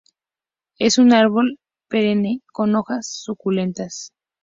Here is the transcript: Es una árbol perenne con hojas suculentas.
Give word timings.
Es 0.79 0.97
una 0.97 1.19
árbol 1.19 1.59
perenne 1.87 2.41
con 2.53 2.73
hojas 2.73 3.05
suculentas. 3.05 4.13